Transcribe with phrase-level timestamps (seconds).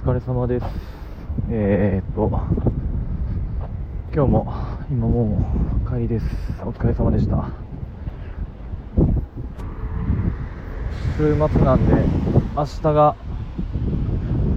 [0.00, 0.66] 疲れ様です。
[1.50, 2.30] えー、っと、
[4.14, 4.54] 今日も、
[4.92, 5.44] 今も
[5.84, 6.26] う帰りです。
[6.64, 7.48] お疲れ様でした。
[11.16, 11.94] 週末なんで、
[12.56, 13.16] 明日が、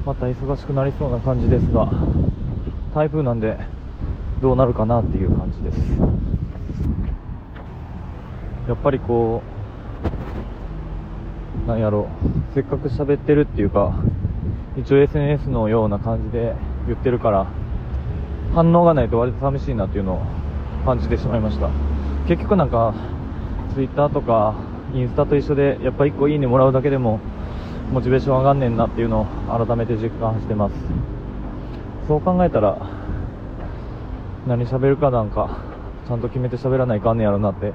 [0.06, 1.92] また忙しくなりそうな感じですが、
[2.94, 3.58] 台風なんで、
[4.44, 5.78] どうなるかなっていう感じです。
[8.67, 9.42] やっぱりこ
[11.65, 12.08] う、なんやろ
[12.53, 13.96] せっかく喋ってるっていうか、
[14.78, 16.55] 一応 SNS のような感じで
[16.88, 17.48] 言ってるから、
[18.54, 20.22] 反応がないと割と寂しいなっていうのを
[20.86, 21.70] 感じてしまいました。
[22.27, 22.94] 結局なんか、
[23.73, 24.55] Twitter とか
[24.94, 27.20] インスタと一緒で、やっぱ一個いいねもらうだけでも、
[27.91, 30.76] モチベーション上がんねんなっていうのを改めて実感してます。
[32.08, 32.77] そう考えたら、
[34.48, 35.58] 何喋るかなんか、
[36.08, 37.74] ちゃんと決めて喋らないかんねやろなって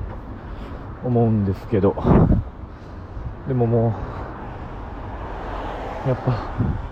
[1.04, 1.94] 思うんですけど、
[3.48, 3.94] でもも
[6.04, 6.85] う、やっぱ、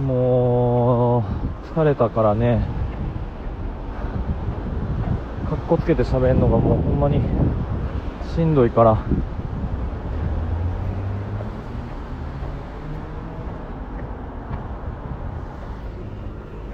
[0.00, 1.24] も
[1.64, 2.64] う、疲れたからね、
[5.48, 7.20] かっこつけて喋るのがもうほんまに
[8.34, 9.04] しんどいから、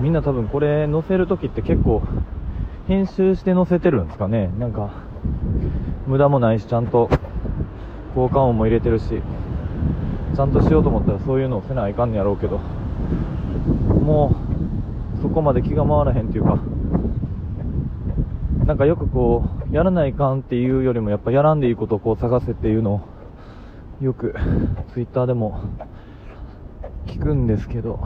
[0.01, 2.03] みんな多分これ載せるときって結構
[2.87, 4.51] 編集して載せてるんですかね。
[4.59, 4.91] なんか
[6.07, 7.09] 無駄もないしちゃんと
[8.15, 9.23] 効果音も入れてるし。
[10.35, 12.61] ちゃんとしようと思ったらそういうのをせないかんねやろうけど。
[14.05, 14.35] も
[15.19, 16.59] うそこまで気が回らへんっていうか
[18.67, 22.95] なんかよくこうやらないかんっていうよりもやっぱやらんでいいことをこう探せっていうの
[24.01, 24.35] をよく
[24.93, 25.61] ツイッターでも
[27.07, 28.01] 聞くんですけど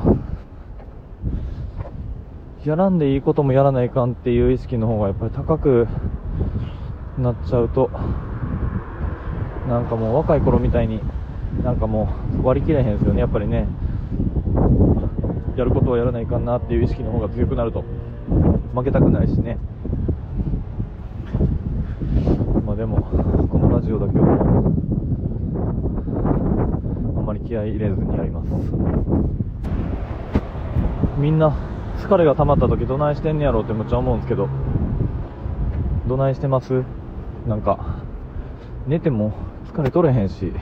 [2.65, 5.87] やらんでいいこともやらないかんっていう意識の方がやっぱり高く
[7.19, 7.91] なっちゃうと
[9.69, 11.01] なんかもう若い頃みたいに
[11.62, 12.09] なんかも
[12.43, 13.67] う割り切れへんですよねやっぱりね。
[15.56, 17.84] やることはやらないかなっていう意識の方が強くなると。
[18.75, 19.59] 負けたくないしね。
[22.65, 23.03] まあでも
[23.50, 24.27] このラジオだけは
[27.16, 28.49] あんまり気合い入れずにやります。
[31.19, 31.56] みんな
[31.99, 34.49] 疲れが溜まった時どないしてんねやろうってむっちゃ思うんですけど。
[36.06, 36.84] どないしてます？
[37.47, 37.97] なんか
[38.87, 39.33] 寝ても
[39.72, 40.53] 疲れ取れへんし。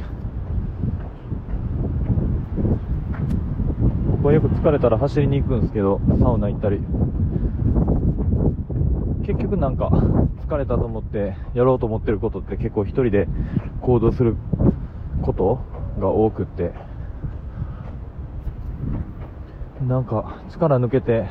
[4.27, 6.81] 僕はよく疲れたら走りに行くんですけどサウナ行ったり。
[9.25, 9.87] 結局なんか
[10.49, 13.29] 疲れたと思ってやろうと思ってることって結構一人で
[13.83, 14.37] 行動する
[15.23, 15.61] こと
[16.01, 16.73] が多くって。
[19.87, 21.29] なんか力抜けて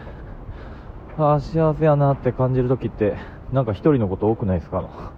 [1.18, 3.18] ああ幸せやなって感じる時って
[3.52, 5.12] なんか一人のこと多くないですか？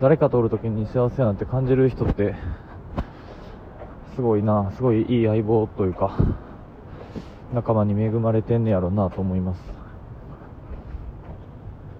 [0.00, 2.36] 誰かとおる時に幸せやなって感じる人って
[4.14, 6.16] すごいなすごいいい相棒というか。
[7.52, 9.62] 仲間に恵まれてんねやろなと思います。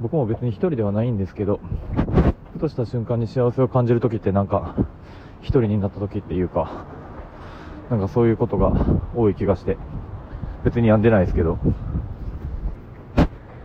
[0.00, 1.60] 僕も別に一人ではないんですけど
[2.54, 4.74] ふとした瞬間に幸せを感じる時ってなんか
[5.42, 6.86] 一人になった時っていうか
[7.90, 8.72] なんかそういうことが
[9.14, 9.76] 多い気がして
[10.64, 11.58] 別に病んでないですけど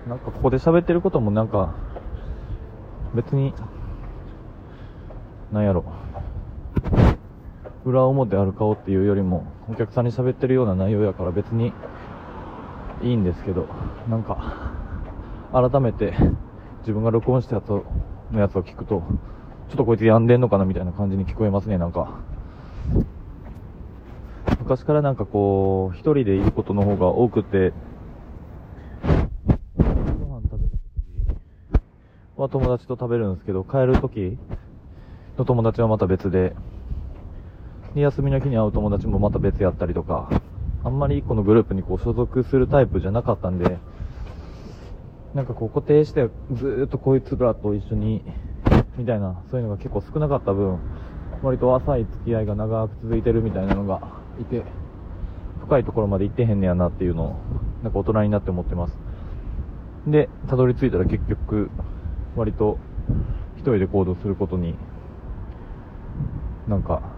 [0.08, 1.74] なんかここで喋ってることもなんか
[3.14, 3.54] 別に
[5.54, 5.86] なんやろ。
[7.86, 11.72] 裏表ある顔っていうよりもお客さんに喋ってるような内容やから別に
[13.04, 13.68] いいんですけど
[14.10, 14.72] なんか
[15.54, 16.16] 改めて
[16.80, 17.84] 自分が録音したやつの
[18.40, 19.04] やつを聞くと
[19.70, 22.20] ちょっとこいつ病んでんのかなみたいな感じに聞こえますねなんか。
[24.66, 27.72] 昔からなんかこう一人でいることの方が多くて
[29.78, 30.70] ご飯食べる
[31.72, 31.80] 時
[32.36, 34.40] は友達と食べるんですけど帰る時
[35.38, 36.56] の友達はまた別で
[37.96, 40.30] で休みの日に会う友達もまた別やったりとか
[40.84, 43.80] あんまり一個のグループにこう所属するタイプじゃなかったんで
[45.34, 48.22] なんかこう固定してずっとこいつらと一緒に
[48.98, 50.78] みたいなそういうのが結構少なかった分
[51.42, 54.02] 割と浅い付き合いが長く続いてるみたいなのが
[54.42, 54.64] いて
[55.62, 57.36] 深いところまで行ってへんねやなっていうのを
[57.82, 58.98] なんか大人になって思ってます。
[60.06, 61.70] でたどり着いたら結局
[62.36, 62.78] 割と
[63.56, 64.76] 一人で行動することに
[66.68, 67.15] なんか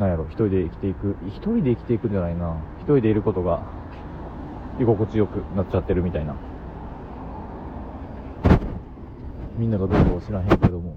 [0.00, 2.56] なんやろ一人で生きていく一人で生きていくんじゃないな。
[2.78, 3.62] 一人でいることが
[4.80, 6.34] 居心地よくなっちゃってるみたいな。
[9.58, 10.96] みんながどうかは知らへんけども。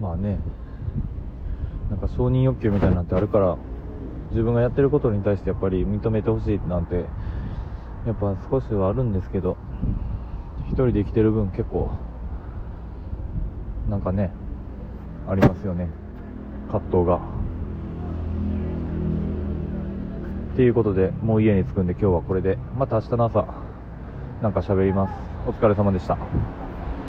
[0.00, 0.40] まあね。
[1.88, 3.56] なんか承認欲求みたいなのってあるから
[4.30, 7.04] 自分がやってることに対してやっぱり認めてほしいなんて
[8.06, 9.56] やっぱ少しはあるんですけど
[10.66, 11.92] 一人で生きてる分結構
[13.88, 14.32] なんかね
[15.28, 16.03] ありますよね。
[16.70, 17.34] 葛藤が
[20.54, 23.46] っていうことで、もう家に着くんで今日はこれで、また明日の朝、
[24.40, 25.12] なんか喋ります。
[25.48, 26.16] お疲れ様でした。